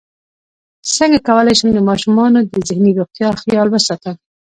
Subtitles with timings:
[0.95, 4.15] څنګه کولی شم د ماشومانو د ذهني روغتیا خیال وساتم